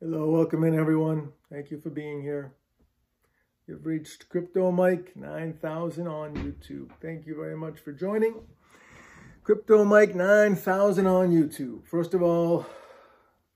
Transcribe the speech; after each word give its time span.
Hello, 0.00 0.30
welcome 0.30 0.62
in 0.62 0.78
everyone. 0.78 1.32
Thank 1.50 1.72
you 1.72 1.80
for 1.80 1.90
being 1.90 2.22
here. 2.22 2.54
You've 3.66 3.84
reached 3.84 4.28
Crypto 4.28 4.70
Mike 4.70 5.16
9000 5.16 6.06
on 6.06 6.36
YouTube. 6.36 6.90
Thank 7.02 7.26
you 7.26 7.34
very 7.34 7.56
much 7.56 7.80
for 7.80 7.90
joining. 7.90 8.46
Crypto 9.42 9.84
Mike 9.84 10.14
9000 10.14 11.04
on 11.04 11.30
YouTube. 11.32 11.84
First 11.84 12.14
of 12.14 12.22
all, 12.22 12.64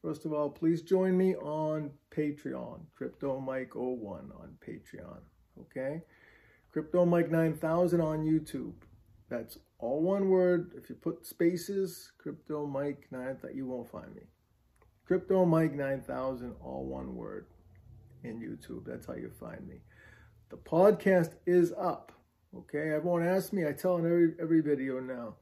first 0.02 0.24
of 0.24 0.32
all, 0.32 0.50
please 0.50 0.82
join 0.82 1.16
me 1.16 1.36
on 1.36 1.92
Patreon. 2.10 2.80
Crypto 2.96 3.38
Mike 3.38 3.76
01 3.76 4.32
on 4.36 4.56
Patreon. 4.66 5.20
Okay? 5.60 6.02
Crypto 6.72 7.06
Mike 7.06 7.30
9000 7.30 8.00
on 8.00 8.24
YouTube. 8.24 8.74
That's 9.28 9.58
all 9.78 10.02
one 10.02 10.28
word. 10.28 10.72
If 10.76 10.90
you 10.90 10.96
put 10.96 11.24
spaces, 11.24 12.10
Crypto 12.18 12.66
Mike 12.66 13.06
9000, 13.12 13.56
you 13.56 13.68
won't 13.68 13.88
find 13.88 14.12
me. 14.12 14.22
Crypto 15.04 15.44
Mike 15.44 15.74
9000, 15.74 16.54
all 16.62 16.84
one 16.84 17.16
word 17.16 17.46
in 18.22 18.40
YouTube. 18.40 18.84
That's 18.86 19.06
how 19.06 19.14
you 19.14 19.30
find 19.30 19.66
me. 19.66 19.80
The 20.48 20.56
podcast 20.56 21.34
is 21.44 21.72
up. 21.76 22.12
Okay, 22.56 22.92
everyone 22.92 23.26
asks 23.26 23.52
me, 23.52 23.66
I 23.66 23.72
tell 23.72 23.96
in 23.96 24.06
every 24.06 24.34
every 24.40 24.60
video 24.60 25.00
now. 25.00 25.34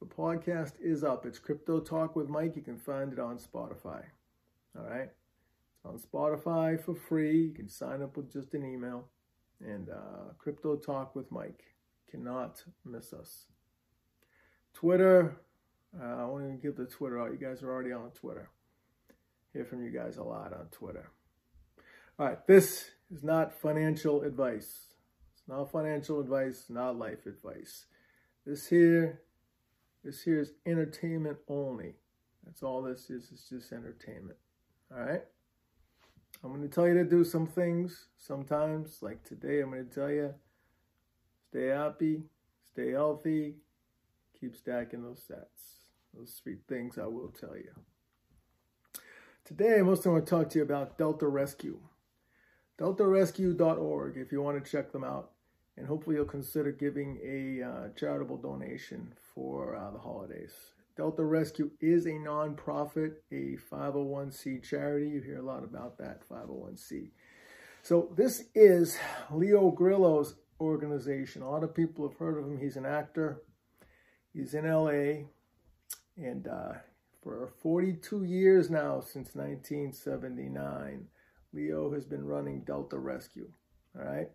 The 0.00 0.06
podcast 0.06 0.74
is 0.80 1.02
up. 1.02 1.24
It's 1.24 1.38
Crypto 1.38 1.80
Talk 1.80 2.14
with 2.14 2.28
Mike. 2.28 2.56
You 2.56 2.62
can 2.62 2.76
find 2.76 3.12
it 3.12 3.18
on 3.18 3.38
Spotify. 3.38 4.02
All 4.76 4.84
right, 4.84 5.08
it's 5.74 5.86
on 5.86 5.98
Spotify 5.98 6.78
for 6.78 6.94
free. 6.94 7.44
You 7.44 7.54
can 7.54 7.70
sign 7.70 8.02
up 8.02 8.16
with 8.18 8.30
just 8.30 8.52
an 8.52 8.66
email. 8.66 9.08
And 9.64 9.88
uh, 9.88 10.34
Crypto 10.36 10.76
Talk 10.76 11.16
with 11.16 11.32
Mike. 11.32 11.62
Cannot 12.10 12.62
miss 12.84 13.14
us. 13.14 13.46
Twitter. 14.74 15.40
Uh, 15.98 16.04
I 16.04 16.26
won't 16.26 16.44
even 16.44 16.58
give 16.58 16.76
the 16.76 16.84
Twitter 16.84 17.18
out. 17.18 17.30
You 17.32 17.38
guys 17.38 17.62
are 17.62 17.72
already 17.72 17.92
on 17.92 18.10
Twitter 18.10 18.50
hear 19.56 19.64
from 19.64 19.82
you 19.82 19.90
guys 19.90 20.18
a 20.18 20.22
lot 20.22 20.52
on 20.52 20.66
Twitter. 20.70 21.10
All 22.18 22.26
right, 22.26 22.46
this 22.46 22.90
is 23.10 23.22
not 23.22 23.58
financial 23.58 24.22
advice. 24.22 24.88
It's 25.32 25.48
not 25.48 25.72
financial 25.72 26.20
advice, 26.20 26.66
not 26.68 26.98
life 26.98 27.24
advice. 27.24 27.86
This 28.44 28.68
here, 28.68 29.22
this 30.04 30.22
here 30.22 30.40
is 30.40 30.52
entertainment 30.66 31.38
only. 31.48 31.94
That's 32.44 32.62
all 32.62 32.82
this 32.82 33.08
is, 33.08 33.30
it's 33.32 33.48
just 33.48 33.72
entertainment. 33.72 34.36
All 34.92 35.02
right? 35.02 35.22
I'm 36.44 36.50
going 36.50 36.62
to 36.62 36.68
tell 36.68 36.86
you 36.86 36.94
to 36.94 37.04
do 37.04 37.24
some 37.24 37.46
things 37.46 38.08
sometimes, 38.18 38.98
like 39.00 39.24
today, 39.24 39.62
I'm 39.62 39.70
going 39.70 39.88
to 39.88 39.94
tell 39.94 40.10
you 40.10 40.34
stay 41.48 41.68
happy, 41.68 42.24
stay 42.62 42.90
healthy, 42.90 43.54
keep 44.38 44.54
stacking 44.54 45.02
those 45.02 45.22
sets. 45.26 45.86
Those 46.12 46.40
three 46.42 46.58
things 46.68 46.98
I 46.98 47.06
will 47.06 47.32
tell 47.40 47.56
you. 47.56 47.72
Today, 49.46 49.76
I 49.78 49.82
mostly 49.82 50.10
want 50.10 50.26
to 50.26 50.30
talk 50.30 50.50
to 50.50 50.58
you 50.58 50.64
about 50.64 50.98
Delta 50.98 51.28
Rescue. 51.28 51.78
DeltaRescue.org 52.80 54.16
if 54.16 54.32
you 54.32 54.42
want 54.42 54.62
to 54.62 54.68
check 54.68 54.90
them 54.90 55.04
out. 55.04 55.30
And 55.76 55.86
hopefully 55.86 56.16
you'll 56.16 56.24
consider 56.24 56.72
giving 56.72 57.20
a 57.24 57.62
uh, 57.64 57.88
charitable 57.94 58.38
donation 58.38 59.12
for 59.32 59.76
uh, 59.76 59.92
the 59.92 60.00
holidays. 60.00 60.50
Delta 60.96 61.22
Rescue 61.22 61.70
is 61.80 62.06
a 62.06 62.10
nonprofit, 62.10 63.18
a 63.30 63.56
501c 63.72 64.68
charity. 64.68 65.10
You 65.10 65.20
hear 65.20 65.38
a 65.38 65.46
lot 65.46 65.62
about 65.62 65.96
that, 65.98 66.28
501c. 66.28 67.10
So 67.82 68.12
this 68.16 68.46
is 68.52 68.98
Leo 69.30 69.70
Grillo's 69.70 70.34
organization. 70.60 71.42
A 71.42 71.48
lot 71.48 71.62
of 71.62 71.72
people 71.72 72.08
have 72.08 72.18
heard 72.18 72.36
of 72.36 72.46
him. 72.50 72.58
He's 72.58 72.76
an 72.76 72.86
actor. 72.86 73.42
He's 74.34 74.54
in 74.54 74.68
LA. 74.68 75.28
And 76.16 76.48
uh, 76.48 76.72
for 77.26 77.50
42 77.60 78.22
years 78.22 78.70
now, 78.70 79.00
since 79.00 79.34
1979, 79.34 81.08
Leo 81.52 81.92
has 81.92 82.04
been 82.04 82.24
running 82.24 82.60
Delta 82.60 82.98
Rescue. 82.98 83.50
All 83.98 84.04
right. 84.04 84.30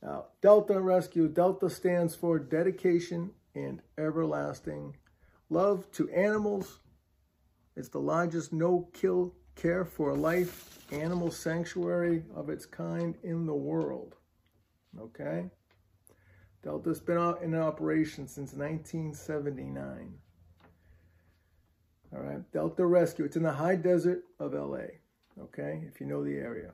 Now, 0.00 0.26
Delta 0.40 0.80
Rescue, 0.80 1.26
Delta 1.26 1.68
stands 1.68 2.14
for 2.14 2.38
dedication 2.38 3.32
and 3.56 3.82
everlasting 3.98 4.96
love 5.50 5.90
to 5.92 6.08
animals. 6.10 6.78
It's 7.74 7.88
the 7.88 7.98
largest 7.98 8.52
no-kill 8.52 9.34
care 9.56 9.84
for 9.84 10.14
life 10.14 10.86
animal 10.92 11.32
sanctuary 11.32 12.22
of 12.36 12.48
its 12.48 12.64
kind 12.64 13.16
in 13.24 13.44
the 13.44 13.56
world. 13.56 14.14
Okay? 15.00 15.50
Delta's 16.62 17.00
been 17.00 17.34
in 17.42 17.56
operation 17.56 18.28
since 18.28 18.52
1979. 18.52 20.14
All 22.14 22.22
right, 22.22 22.52
Delta 22.52 22.84
Rescue. 22.84 23.24
It's 23.24 23.36
in 23.36 23.42
the 23.42 23.52
high 23.52 23.76
desert 23.76 24.24
of 24.38 24.52
LA, 24.52 24.98
okay, 25.40 25.82
if 25.86 26.00
you 26.00 26.06
know 26.06 26.22
the 26.22 26.36
area. 26.36 26.72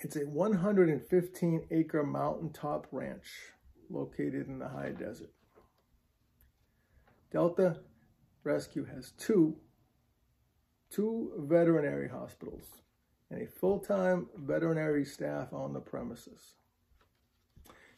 It's 0.00 0.16
a 0.16 0.26
115 0.26 1.66
acre 1.70 2.02
mountaintop 2.04 2.86
ranch 2.92 3.26
located 3.90 4.46
in 4.46 4.58
the 4.58 4.68
high 4.68 4.92
desert. 4.92 5.32
Delta 7.32 7.80
Rescue 8.44 8.86
has 8.86 9.12
two, 9.18 9.56
two 10.90 11.32
veterinary 11.36 12.08
hospitals 12.08 12.64
and 13.30 13.42
a 13.42 13.46
full-time 13.46 14.28
veterinary 14.36 15.04
staff 15.04 15.52
on 15.52 15.72
the 15.72 15.80
premises. 15.80 16.54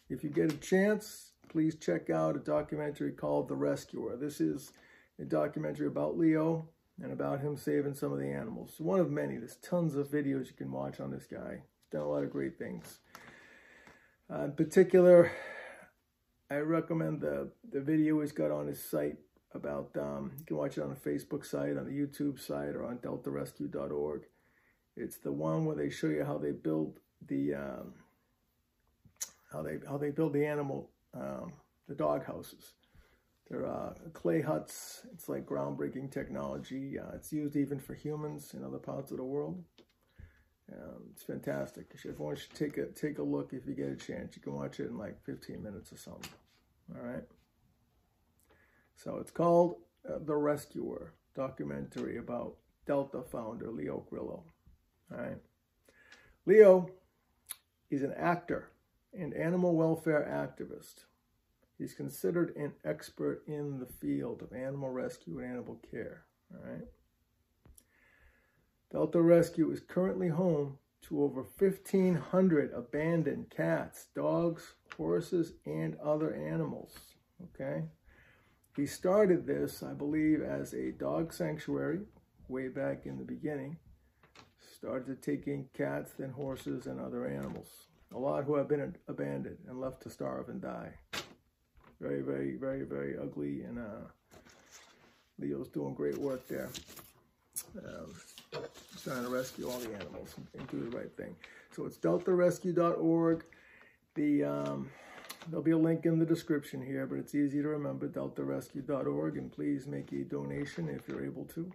If 0.09 0.23
you 0.23 0.31
get 0.31 0.53
a 0.53 0.57
chance, 0.57 1.33
please 1.49 1.77
check 1.77 2.11
out 2.11 2.37
a 2.37 2.41
documentary 2.41 3.13
called 3.13 3.49
The 3.49 3.57
Rescuer. 3.57 4.17
This 4.17 4.41
is 4.41 4.73
a 5.21 5.25
documentary 5.25 5.87
about 5.87 6.19
Leo 6.19 6.69
and 7.03 7.13
about 7.13 7.41
him 7.41 7.57
saving 7.57 7.95
some 7.95 8.13
of 8.13 8.19
the 8.19 8.31
animals. 8.31 8.75
One 8.79 9.01
of 9.01 9.11
many. 9.11 9.37
There's 9.37 9.57
tons 9.57 9.95
of 9.95 10.11
videos 10.11 10.47
you 10.47 10.55
can 10.57 10.71
watch 10.71 11.01
on 11.01 11.11
this 11.11 11.27
guy. 11.27 11.63
He's 11.81 11.91
done 11.91 12.03
a 12.03 12.09
lot 12.09 12.23
of 12.23 12.31
great 12.31 12.59
things. 12.59 12.99
Uh, 14.33 14.45
in 14.45 14.53
particular, 14.53 15.31
I 16.51 16.57
recommend 16.57 17.21
the, 17.21 17.51
the 17.71 17.81
video 17.81 18.21
he's 18.21 18.33
got 18.33 18.51
on 18.51 18.67
his 18.67 18.83
site 18.83 19.17
about, 19.55 19.91
um, 19.99 20.33
you 20.39 20.45
can 20.45 20.57
watch 20.57 20.79
it 20.79 20.83
on 20.83 20.91
the 20.91 21.11
Facebook 21.11 21.45
site, 21.45 21.77
on 21.77 21.85
the 21.85 21.91
YouTube 21.91 22.41
site, 22.41 22.75
or 22.75 22.85
on 22.85 22.99
deltarescue.org. 22.99 24.23
It's 24.97 25.19
the 25.19 25.33
one 25.33 25.65
where 25.65 25.77
they 25.77 25.91
show 25.91 26.09
you 26.09 26.25
how 26.25 26.39
they 26.39 26.53
build 26.53 27.01
the, 27.27 27.55
um, 27.55 27.95
how 29.51 29.63
they, 29.63 29.79
how 29.89 29.97
they 29.97 30.11
build 30.11 30.33
the 30.33 30.47
animal, 30.47 30.91
um, 31.15 31.53
the 31.89 31.95
dog 31.95 32.27
houses. 32.27 32.73
They're 33.53 33.67
uh, 33.67 33.93
clay 34.15 34.41
huts. 34.41 35.03
It's 35.13 35.29
like 35.29 35.45
groundbreaking 35.45 36.11
technology. 36.11 36.99
Uh, 36.99 37.15
it's 37.15 37.35
used 37.35 37.55
even 37.55 37.79
for 37.79 37.93
humans 37.93 38.55
in 38.55 38.65
other 38.65 38.79
parts 38.79 39.11
of 39.11 39.19
the 39.19 39.25
world. 39.25 39.63
Um, 40.73 41.11
it's 41.13 41.23
fantastic. 41.23 41.95
Everyone 42.09 42.35
should 42.35 42.55
take 42.55 42.79
a 42.79 42.87
take 42.87 43.19
a 43.19 43.23
look 43.23 43.53
if 43.53 43.67
you 43.67 43.75
get 43.75 43.91
a 43.91 43.97
chance. 43.97 44.35
You 44.37 44.41
can 44.41 44.55
watch 44.55 44.81
it 44.81 44.89
in 44.89 44.97
like 44.97 45.23
15 45.27 45.63
minutes 45.63 45.93
or 45.93 45.99
something. 45.99 46.31
All 46.97 47.03
right. 47.07 47.25
So 48.97 49.19
it's 49.19 49.31
called 49.31 49.77
uh, 50.09 50.21
The 50.25 50.35
Rescuer 50.35 51.13
documentary 51.37 52.17
about 52.17 52.55
Delta 52.87 53.23
founder 53.23 53.71
Leo 53.71 54.07
Grillo. 54.09 54.45
All 55.13 55.19
right. 55.19 55.37
Leo 56.47 56.89
is 57.91 58.03
an 58.03 58.15
actor 58.17 58.71
and 59.13 59.35
animal 59.35 59.77
welfare 59.77 60.27
activist. 60.27 61.05
He's 61.83 61.95
considered 61.95 62.55
an 62.55 62.75
expert 62.85 63.43
in 63.49 63.81
the 63.81 63.87
field 63.87 64.41
of 64.41 64.53
animal 64.57 64.91
rescue 64.91 65.41
and 65.41 65.51
animal 65.51 65.81
care. 65.91 66.27
All 66.55 66.63
right. 66.65 66.85
Delta 68.93 69.21
Rescue 69.21 69.69
is 69.73 69.81
currently 69.81 70.29
home 70.29 70.79
to 71.09 71.25
over 71.25 71.43
1,500 71.59 72.73
abandoned 72.73 73.51
cats, 73.51 74.07
dogs, 74.15 74.75
horses, 74.97 75.55
and 75.67 75.97
other 75.97 76.33
animals. 76.33 77.17
Okay. 77.43 77.83
He 78.77 78.87
started 78.87 79.45
this, 79.45 79.83
I 79.83 79.93
believe, 79.93 80.41
as 80.41 80.75
a 80.75 80.93
dog 80.93 81.33
sanctuary 81.33 82.03
way 82.47 82.69
back 82.69 83.07
in 83.07 83.19
the 83.19 83.25
beginning. 83.25 83.77
Started 84.77 85.21
taking 85.21 85.69
cats, 85.77 86.13
then 86.17 86.31
horses, 86.31 86.87
and 86.87 87.01
other 87.01 87.27
animals. 87.27 87.89
A 88.15 88.19
lot 88.19 88.45
who 88.45 88.55
have 88.55 88.69
been 88.69 88.95
abandoned 89.09 89.59
and 89.67 89.81
left 89.81 90.03
to 90.03 90.11
starve 90.11 90.49
and 90.49 90.63
die. 90.63 90.93
Very, 92.03 92.21
very, 92.21 92.57
very, 92.57 92.83
very 92.85 93.17
ugly. 93.17 93.63
And 93.63 93.79
uh, 93.79 94.37
Leo's 95.39 95.69
doing 95.69 95.95
great 95.95 96.19
work 96.19 96.47
there. 96.49 96.69
Um, 97.79 98.13
trying 99.03 99.23
to 99.23 99.31
rescue 99.31 99.69
all 99.69 99.79
the 99.79 99.95
animals 99.95 100.35
and 100.59 100.69
do 100.69 100.91
the 100.91 100.97
right 100.97 101.17
thing. 101.17 101.35
So 101.75 101.87
it's 101.87 101.97
deltarescue.org. 101.97 103.45
The 104.15 104.45
um, 104.45 104.91
There'll 105.49 105.65
be 105.65 105.73
a 105.73 105.79
link 105.79 106.07
in 106.07 106.19
the 106.19 106.27
description 106.27 106.85
here, 106.85 107.07
but 107.07 107.19
it's 107.19 107.35
easy 107.35 107.63
to 107.63 107.69
remember, 107.69 108.09
deltarescue.org. 108.09 109.37
And 109.37 109.51
please 109.51 109.87
make 109.87 110.13
a 110.13 110.25
donation 110.25 110.89
if 110.89 111.09
you're 111.09 111.25
able 111.25 111.45
to. 111.47 111.71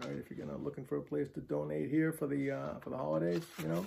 All 0.00 0.08
right, 0.08 0.18
if 0.18 0.30
you're 0.30 0.46
gonna 0.46 0.58
looking 0.58 0.84
for 0.84 0.98
a 0.98 1.02
place 1.02 1.28
to 1.30 1.40
donate 1.40 1.90
here 1.90 2.12
for 2.12 2.28
the 2.28 2.52
uh, 2.52 2.78
for 2.80 2.90
the 2.90 2.96
holidays, 2.96 3.42
you 3.60 3.68
know. 3.68 3.84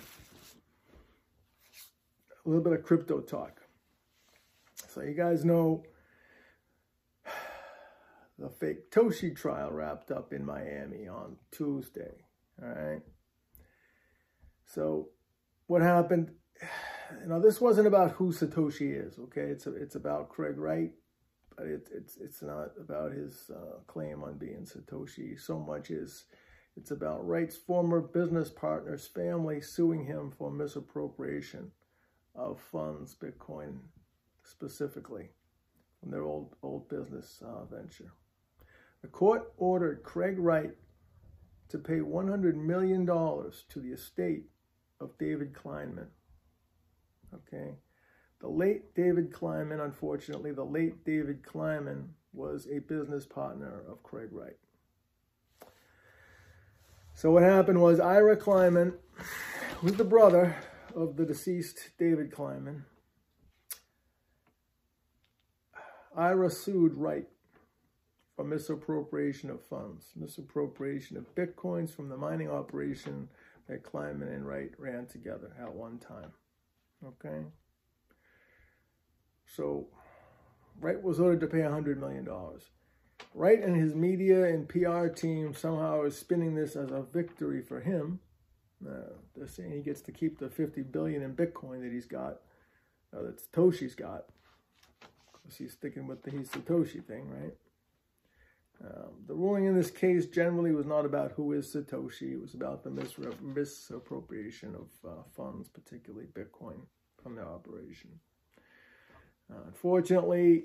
A 2.45 2.49
little 2.49 2.63
bit 2.63 2.73
of 2.73 2.83
crypto 2.83 3.21
talk. 3.21 3.61
So 4.93 5.01
you 5.01 5.13
guys 5.13 5.45
know 5.45 5.83
the 8.37 8.49
Faketoshi 8.49 9.33
trial 9.33 9.71
wrapped 9.71 10.11
up 10.11 10.33
in 10.33 10.45
Miami 10.45 11.07
on 11.07 11.37
Tuesday. 11.49 12.25
All 12.61 12.67
right. 12.67 13.01
So 14.65 15.09
what 15.67 15.81
happened? 15.81 16.31
Know, 17.27 17.41
this 17.41 17.59
wasn't 17.59 17.87
about 17.87 18.11
who 18.11 18.31
Satoshi 18.31 19.05
is. 19.05 19.19
Okay, 19.19 19.41
it's 19.41 19.67
a, 19.67 19.75
it's 19.75 19.95
about 19.95 20.29
Craig 20.29 20.57
Wright, 20.57 20.91
but 21.57 21.65
it, 21.67 21.89
it's 21.93 22.15
it's 22.15 22.41
not 22.41 22.69
about 22.79 23.11
his 23.11 23.51
uh, 23.53 23.81
claim 23.85 24.23
on 24.23 24.37
being 24.37 24.65
Satoshi 24.65 25.37
so 25.37 25.59
much 25.59 25.91
as 25.91 26.23
it's 26.77 26.91
about 26.91 27.27
Wright's 27.27 27.57
former 27.57 27.99
business 27.99 28.49
partner's 28.49 29.07
family 29.07 29.59
suing 29.59 30.05
him 30.05 30.31
for 30.31 30.49
misappropriation 30.49 31.71
of 32.33 32.61
funds, 32.61 33.13
Bitcoin 33.21 33.79
specifically, 34.43 35.29
from 35.99 36.11
their 36.11 36.23
old 36.23 36.55
old 36.63 36.89
business 36.89 37.41
uh, 37.45 37.65
venture. 37.65 38.11
The 39.01 39.07
court 39.07 39.53
ordered 39.57 40.03
Craig 40.03 40.37
Wright 40.37 40.71
to 41.69 41.77
pay 41.79 41.99
$100 41.99 42.55
million 42.55 43.05
to 43.05 43.79
the 43.79 43.93
estate 43.93 44.43
of 44.99 45.17
David 45.17 45.53
Kleiman. 45.53 46.07
Okay. 47.33 47.75
The 48.41 48.49
late 48.49 48.93
David 48.93 49.31
Kleiman, 49.31 49.79
unfortunately, 49.79 50.51
the 50.51 50.65
late 50.65 51.05
David 51.05 51.43
Kleiman 51.43 52.13
was 52.33 52.67
a 52.67 52.79
business 52.79 53.25
partner 53.25 53.83
of 53.89 54.03
Craig 54.03 54.29
Wright. 54.31 54.57
So 57.13 57.31
what 57.31 57.43
happened 57.43 57.81
was 57.81 57.99
Ira 57.99 58.35
Kleiman, 58.35 58.93
who's 59.77 59.93
the 59.93 60.03
brother 60.03 60.55
of 60.95 61.17
the 61.17 61.25
deceased 61.25 61.91
David 61.97 62.31
Kleiman, 62.31 62.85
Ira 66.15 66.49
sued 66.49 66.93
Wright 66.95 67.27
for 68.35 68.43
misappropriation 68.43 69.49
of 69.49 69.61
funds, 69.61 70.11
misappropriation 70.15 71.17
of 71.17 71.35
bitcoins 71.35 71.93
from 71.93 72.09
the 72.09 72.17
mining 72.17 72.49
operation 72.49 73.29
that 73.67 73.83
Kleiman 73.83 74.27
and 74.27 74.45
Wright 74.45 74.71
ran 74.77 75.05
together 75.05 75.55
at 75.61 75.73
one 75.73 75.99
time. 75.99 76.31
Okay? 77.05 77.45
So, 79.45 79.87
Wright 80.79 81.01
was 81.01 81.19
ordered 81.19 81.41
to 81.41 81.47
pay 81.47 81.59
$100 81.59 81.97
million. 81.97 82.27
Wright 83.33 83.61
and 83.61 83.75
his 83.75 83.95
media 83.95 84.45
and 84.45 84.67
PR 84.67 85.07
team 85.07 85.53
somehow 85.53 86.03
is 86.03 86.17
spinning 86.17 86.55
this 86.55 86.75
as 86.75 86.91
a 86.91 87.03
victory 87.13 87.61
for 87.61 87.79
him. 87.79 88.19
Uh, 88.85 89.13
they're 89.35 89.47
saying 89.47 89.71
he 89.71 89.81
gets 89.81 90.01
to 90.01 90.11
keep 90.11 90.39
the 90.39 90.49
50 90.49 90.81
billion 90.83 91.21
in 91.21 91.35
Bitcoin 91.35 91.81
that 91.81 91.91
he's 91.91 92.07
got, 92.07 92.39
uh, 93.15 93.21
that 93.21 93.39
Satoshi's 93.39 93.95
got. 93.95 94.25
He's 95.57 95.73
sticking 95.73 96.07
with 96.07 96.23
the 96.23 96.31
Satoshi 96.31 97.03
thing, 97.03 97.29
right? 97.29 97.53
Um, 98.83 99.11
the 99.27 99.35
ruling 99.35 99.65
in 99.65 99.75
this 99.75 99.91
case 99.91 100.25
generally 100.25 100.71
was 100.71 100.87
not 100.87 101.05
about 101.05 101.33
who 101.33 101.53
is 101.53 101.73
Satoshi. 101.73 102.33
It 102.33 102.41
was 102.41 102.55
about 102.55 102.83
the 102.83 102.89
misappropriation 103.41 104.75
of 104.75 104.87
uh, 105.07 105.23
funds, 105.35 105.69
particularly 105.69 106.25
Bitcoin, 106.33 106.79
from 107.21 107.35
the 107.35 107.43
operation. 107.43 108.09
Uh, 109.51 109.59
unfortunately, 109.67 110.63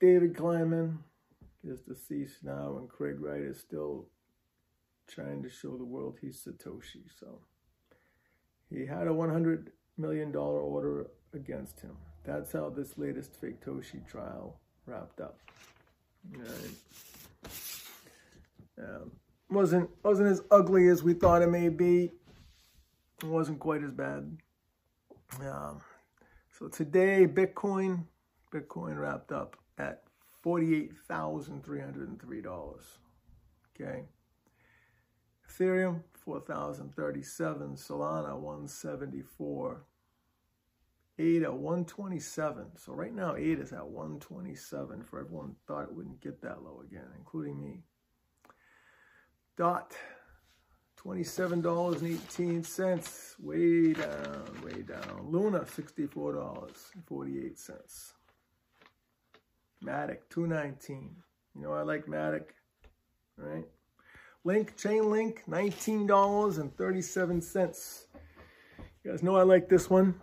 David 0.00 0.36
Kleiman 0.36 1.00
is 1.64 1.80
deceased 1.80 2.44
now, 2.44 2.76
and 2.78 2.88
Craig 2.88 3.20
Wright 3.20 3.42
is 3.42 3.58
still 3.58 4.06
trying 5.08 5.42
to 5.42 5.50
show 5.50 5.76
the 5.76 5.84
world 5.84 6.18
he's 6.20 6.40
Satoshi. 6.46 7.02
So 7.18 7.40
he 8.68 8.86
had 8.86 9.08
a 9.08 9.10
$100 9.10 9.68
million 9.98 10.34
order 10.36 11.08
against 11.34 11.80
him. 11.80 11.96
That's 12.24 12.52
how 12.52 12.70
this 12.70 12.98
latest 12.98 13.40
Faketoshi 13.40 14.06
trial 14.06 14.60
wrapped 14.86 15.20
up. 15.20 15.38
Right. 16.36 16.76
Um, 18.78 19.12
wasn't 19.50 19.90
wasn't 20.02 20.28
as 20.28 20.42
ugly 20.50 20.88
as 20.88 21.02
we 21.02 21.14
thought 21.14 21.42
it 21.42 21.48
may 21.50 21.68
be. 21.70 22.12
It 23.22 23.26
wasn't 23.26 23.58
quite 23.58 23.82
as 23.82 23.92
bad. 23.92 24.38
Um, 25.40 25.80
so 26.58 26.68
today, 26.68 27.26
Bitcoin, 27.26 28.04
Bitcoin 28.52 28.98
wrapped 28.98 29.32
up 29.32 29.56
at 29.78 30.02
forty-eight 30.42 30.92
thousand 31.08 31.64
three 31.64 31.80
hundred 31.80 32.08
and 32.08 32.20
three 32.20 32.42
dollars. 32.42 32.84
Okay. 33.74 34.04
Ethereum 35.50 36.02
four 36.12 36.40
thousand 36.40 36.94
thirty-seven. 36.94 37.76
Solana 37.76 38.38
one 38.38 38.66
seventy-four. 41.20 41.20
ADA 41.20 41.52
127. 41.52 42.64
So 42.76 42.92
right 42.92 43.14
now 43.14 43.36
ADA 43.36 43.62
is 43.62 43.72
at 43.72 43.86
127 43.86 45.04
for 45.04 45.20
everyone 45.20 45.54
thought 45.66 45.84
it 45.84 45.94
wouldn't 45.94 46.20
get 46.20 46.42
that 46.42 46.62
low 46.62 46.82
again, 46.86 47.06
including 47.18 47.58
me. 47.60 47.82
Dot 49.56 49.96
$27.18. 51.02 53.40
Way 53.40 53.94
down, 53.94 54.62
way 54.62 54.82
down. 54.82 55.30
Luna 55.30 55.60
$64.48. 55.60 58.12
Matic 59.82 60.18
219. 60.28 61.16
You 61.54 61.62
know 61.62 61.72
I 61.72 61.80
like 61.82 62.04
Matic, 62.06 62.52
right? 63.36 63.64
Link, 64.44 64.76
Chainlink, 64.76 65.44
$19.37. 65.48 68.06
You 69.02 69.10
guys 69.10 69.22
know 69.22 69.36
I 69.36 69.42
like 69.42 69.66
this 69.68 69.90
one. 69.90 70.14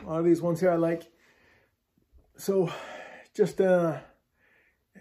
A 0.00 0.06
lot 0.06 0.18
of 0.18 0.24
these 0.24 0.42
ones 0.42 0.60
here 0.60 0.70
I 0.70 0.76
like. 0.76 1.10
So 2.36 2.70
just 3.34 3.60
uh, 3.60 3.98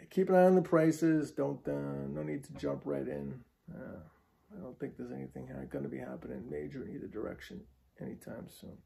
keep 0.09 0.29
an 0.29 0.35
eye 0.35 0.45
on 0.45 0.55
the 0.55 0.61
prices. 0.61 1.31
Don't 1.31 1.65
uh, 1.67 2.07
no 2.09 2.23
need 2.23 2.43
to 2.45 2.53
jump 2.53 2.83
right 2.85 3.07
in. 3.07 3.39
Uh, 3.73 3.99
I 4.55 4.61
don't 4.61 4.79
think 4.79 4.97
there's 4.97 5.11
anything 5.11 5.49
going 5.71 5.83
to 5.83 5.89
be 5.89 5.99
happening 5.99 6.49
major 6.49 6.85
in 6.85 6.95
either 6.95 7.07
direction 7.07 7.61
anytime 7.99 8.47
soon. 8.49 8.77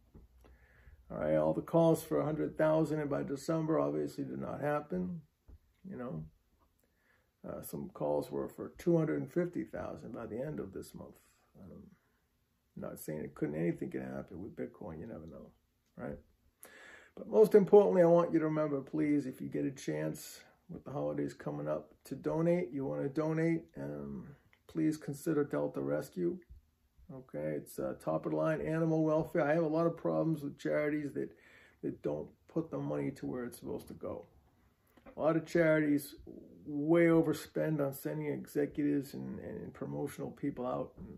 All 1.12 1.18
right, 1.18 1.36
all 1.36 1.54
the 1.54 1.62
calls 1.62 2.04
for 2.04 2.18
100,000 2.18 3.00
and 3.00 3.10
by 3.10 3.24
December 3.24 3.80
obviously 3.80 4.26
did 4.26 4.40
not 4.40 4.62
happen. 4.62 5.22
You 5.90 5.98
know, 5.98 6.24
uh, 7.48 7.62
some 7.62 7.90
calls 7.94 8.30
were 8.30 8.50
for 8.50 8.74
250,000 8.78 10.14
by 10.14 10.26
the 10.26 10.42
end 10.42 10.60
of 10.60 10.74
this 10.74 10.94
month. 10.94 11.16
Um, 11.58 11.84
not 12.76 13.00
saying 13.00 13.20
it 13.20 13.36
couldn't 13.36 13.56
anything 13.56 13.92
can 13.92 14.02
happen 14.02 14.44
with 14.44 14.56
Bitcoin. 14.56 15.00
You 15.00 15.08
never 15.08 15.28
know 15.28 15.52
right? 15.98 16.18
But 17.16 17.28
most 17.28 17.56
importantly, 17.56 18.04
I 18.04 18.06
want 18.06 18.32
you 18.32 18.40
to 18.40 18.46
remember, 18.46 18.80
please, 18.82 19.26
if 19.26 19.42
you 19.42 19.50
get 19.50 19.66
a 19.66 19.72
chance 19.72 20.42
with 20.70 20.84
the 20.84 20.92
holidays 20.92 21.34
coming 21.34 21.68
up 21.68 21.94
to 22.06 22.16
donate, 22.16 22.70
you 22.72 22.86
want 22.86 23.02
to 23.02 23.10
donate, 23.10 23.64
um, 23.78 24.28
please 24.68 24.98
consider 24.98 25.44
Delta 25.44 25.82
Rescue. 25.82 26.38
Okay, 27.14 27.56
it's 27.56 27.80
uh, 27.80 27.94
top 28.04 28.26
of 28.26 28.34
the 28.34 28.38
line 28.38 28.62
animal 28.62 29.04
welfare. 29.04 29.42
I 29.42 29.54
have 29.54 29.64
a 29.64 29.68
lot 29.68 29.88
of 29.88 29.96
problems 29.96 30.44
with 30.44 30.60
charities 30.60 31.14
that, 31.14 31.30
that 31.82 32.02
don't 32.04 32.28
put 32.48 32.70
the 32.70 32.78
money 32.78 33.12
to 33.12 33.26
where 33.26 33.46
it's 33.46 33.60
supposed 33.60 33.88
to 33.88 33.94
go. 33.94 34.26
A 35.16 35.20
lot 35.20 35.38
of 35.38 35.46
charities 35.46 36.16
way 36.66 37.06
overspend 37.06 37.80
on 37.80 37.94
sending 37.94 38.28
executives 38.28 39.14
and, 39.14 39.40
and 39.40 39.74
promotional 39.74 40.32
people 40.32 40.68
out 40.68 40.92
and 40.98 41.18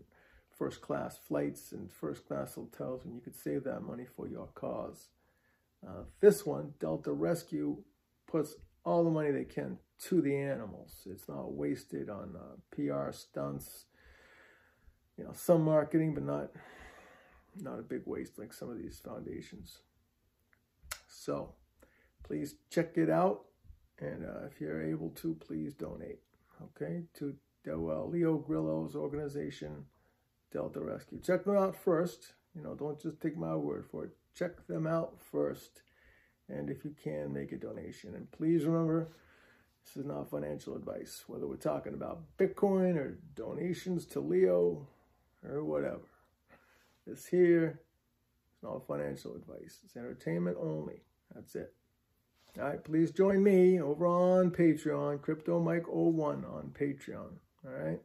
first 0.60 0.82
class 0.82 1.18
flights 1.26 1.72
and 1.72 1.90
first 1.90 2.28
class 2.28 2.54
hotels 2.54 3.02
when 3.02 3.14
you 3.14 3.20
could 3.22 3.34
save 3.34 3.64
that 3.64 3.80
money 3.80 4.04
for 4.14 4.28
your 4.28 4.46
cause. 4.54 5.08
Uh, 5.82 6.02
this 6.20 6.44
one, 6.44 6.74
Delta 6.78 7.12
Rescue, 7.12 7.78
puts 8.30 8.56
all 8.84 9.02
the 9.02 9.10
money 9.10 9.30
they 9.30 9.44
can 9.44 9.78
to 9.98 10.20
the 10.20 10.36
animals. 10.36 11.06
It's 11.10 11.26
not 11.26 11.54
wasted 11.54 12.10
on 12.10 12.36
uh, 12.36 12.56
PR 12.72 13.10
stunts, 13.10 13.86
you 15.16 15.24
know, 15.24 15.32
some 15.32 15.64
marketing, 15.64 16.12
but 16.12 16.24
not 16.24 16.50
not 17.56 17.78
a 17.78 17.82
big 17.82 18.02
waste 18.04 18.38
like 18.38 18.52
some 18.52 18.68
of 18.68 18.76
these 18.76 19.00
foundations. 19.02 19.78
So 21.08 21.54
please 22.22 22.56
check 22.68 22.98
it 22.98 23.08
out. 23.08 23.46
And 23.98 24.26
uh, 24.26 24.46
if 24.50 24.60
you're 24.60 24.82
able 24.82 25.08
to, 25.22 25.34
please 25.36 25.72
donate, 25.72 26.20
okay, 26.62 27.04
to 27.14 27.34
Leo 27.66 28.36
Grillo's 28.36 28.94
organization, 28.94 29.86
Delta 30.52 30.80
Rescue. 30.80 31.20
Check 31.20 31.44
them 31.44 31.56
out 31.56 31.76
first. 31.76 32.34
You 32.54 32.62
know, 32.62 32.74
don't 32.74 33.00
just 33.00 33.20
take 33.20 33.36
my 33.36 33.54
word 33.54 33.86
for 33.90 34.04
it. 34.04 34.10
Check 34.34 34.66
them 34.66 34.86
out 34.86 35.14
first. 35.20 35.82
And 36.48 36.68
if 36.68 36.84
you 36.84 36.94
can, 37.02 37.32
make 37.32 37.52
a 37.52 37.56
donation. 37.56 38.14
And 38.14 38.30
please 38.32 38.64
remember, 38.64 39.08
this 39.84 39.96
is 39.96 40.04
not 40.04 40.30
financial 40.30 40.74
advice, 40.74 41.24
whether 41.26 41.46
we're 41.46 41.56
talking 41.56 41.94
about 41.94 42.22
Bitcoin 42.38 42.96
or 42.96 43.18
donations 43.34 44.04
to 44.06 44.20
Leo 44.20 44.88
or 45.48 45.64
whatever. 45.64 46.08
This 47.06 47.26
here 47.26 47.80
is 48.52 48.62
not 48.62 48.86
financial 48.86 49.34
advice. 49.36 49.78
It's 49.84 49.96
entertainment 49.96 50.56
only. 50.60 51.02
That's 51.34 51.54
it. 51.54 51.72
All 52.58 52.64
right, 52.64 52.82
please 52.82 53.12
join 53.12 53.44
me 53.44 53.80
over 53.80 54.06
on 54.06 54.50
Patreon, 54.50 55.22
Crypto 55.22 55.60
Mike 55.60 55.86
01 55.86 56.44
on 56.44 56.74
Patreon. 56.78 57.38
All 57.64 57.72
right. 57.72 58.00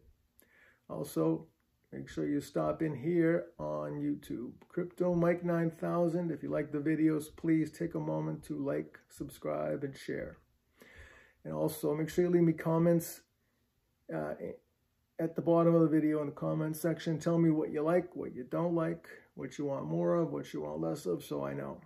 Also, 0.88 1.48
Make 1.96 2.10
sure 2.10 2.28
you 2.28 2.42
stop 2.42 2.82
in 2.82 2.94
here 2.94 3.46
on 3.58 3.94
YouTube. 3.94 4.52
Crypto 4.68 5.16
Mike 5.16 5.46
9000. 5.46 6.30
If 6.30 6.44
you 6.44 6.50
like 6.50 6.74
the 6.74 6.80
videos, 6.80 7.34
please 7.34 7.72
take 7.72 7.96
a 7.96 8.00
moment 8.00 8.44
to 8.46 8.58
like, 8.58 9.00
subscribe, 9.08 9.86
and 9.86 9.96
share. 9.96 10.38
And 11.46 11.54
also 11.54 11.96
make 11.96 12.10
sure 12.10 12.26
you 12.26 12.30
leave 12.30 12.44
me 12.44 12.52
comments 12.52 13.22
uh, 14.14 14.34
at 15.20 15.38
the 15.38 15.42
bottom 15.42 15.74
of 15.74 15.84
the 15.84 15.88
video 15.88 16.20
in 16.20 16.26
the 16.26 16.34
comments 16.34 16.82
section. 16.82 17.18
Tell 17.18 17.38
me 17.38 17.50
what 17.50 17.72
you 17.72 17.82
like, 17.82 18.14
what 18.14 18.36
you 18.36 18.44
don't 18.44 18.76
like, 18.76 19.08
what 19.36 19.58
you 19.58 19.64
want 19.64 19.86
more 19.86 20.16
of, 20.16 20.34
what 20.34 20.54
you 20.54 20.64
want 20.64 20.82
less 20.82 21.06
of, 21.06 21.24
so 21.24 21.46
I 21.46 21.54
know. 21.54 21.80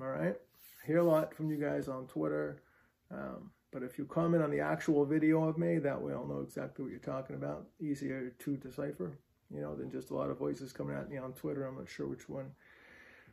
All 0.00 0.08
right? 0.08 0.34
I 0.34 0.86
hear 0.86 0.98
a 0.98 1.04
lot 1.04 1.32
from 1.32 1.52
you 1.52 1.58
guys 1.58 1.86
on 1.86 2.08
Twitter. 2.08 2.60
Um, 3.08 3.52
but 3.72 3.84
if 3.84 3.98
you 3.98 4.04
comment 4.04 4.42
on 4.42 4.50
the 4.50 4.60
actual 4.60 5.04
video 5.04 5.48
I've 5.48 5.58
made, 5.58 5.84
that 5.84 6.02
way 6.02 6.12
I'll 6.12 6.26
know 6.26 6.40
exactly 6.40 6.82
what 6.82 6.90
you're 6.90 6.98
talking 6.98 7.36
about. 7.36 7.68
Easier 7.80 8.32
to 8.40 8.56
decipher, 8.56 9.20
you 9.50 9.60
know, 9.60 9.74
than 9.74 9.90
just 9.90 10.10
a 10.10 10.14
lot 10.14 10.30
of 10.30 10.38
voices 10.38 10.72
coming 10.72 10.96
at 10.96 11.10
me 11.10 11.16
on 11.16 11.32
Twitter. 11.32 11.66
I'm 11.66 11.76
not 11.76 11.88
sure 11.88 12.06
which 12.06 12.28
one, 12.28 12.50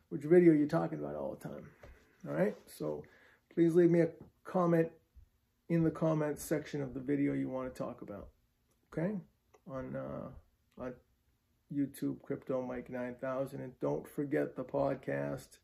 which 0.09 0.23
video 0.23 0.53
you're 0.53 0.67
talking 0.67 0.99
about 0.99 1.15
all 1.15 1.37
the 1.39 1.47
time. 1.47 1.67
All 2.27 2.33
right? 2.33 2.55
So 2.65 3.03
please 3.53 3.75
leave 3.75 3.91
me 3.91 4.01
a 4.01 4.09
comment 4.43 4.89
in 5.69 5.83
the 5.83 5.91
comments 5.91 6.43
section 6.43 6.81
of 6.81 6.93
the 6.93 6.99
video 6.99 7.33
you 7.33 7.49
want 7.49 7.73
to 7.73 7.77
talk 7.77 8.01
about. 8.01 8.27
Okay? 8.91 9.15
On 9.69 9.95
uh, 9.95 10.81
on 10.81 10.93
YouTube, 11.73 12.21
Crypto 12.21 12.61
Mike 12.61 12.89
9000. 12.89 13.61
And 13.61 13.79
don't 13.79 14.07
forget 14.07 14.55
the 14.55 14.63
podcast, 14.63 15.59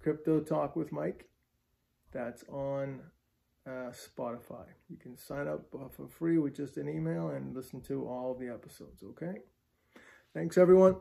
Crypto 0.00 0.40
Talk 0.40 0.76
with 0.76 0.92
Mike. 0.92 1.28
That's 2.12 2.44
on 2.48 3.00
uh, 3.66 3.90
Spotify. 3.90 4.66
You 4.88 4.96
can 4.96 5.16
sign 5.16 5.48
up 5.48 5.66
for 5.92 6.06
free 6.08 6.38
with 6.38 6.54
just 6.54 6.76
an 6.76 6.88
email 6.88 7.30
and 7.30 7.54
listen 7.54 7.80
to 7.82 8.06
all 8.06 8.34
the 8.34 8.48
episodes, 8.48 9.02
okay? 9.02 9.40
Thanks, 10.36 10.58
everyone. 10.58 10.96